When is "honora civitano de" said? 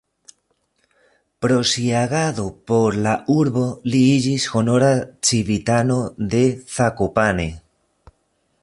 4.55-6.45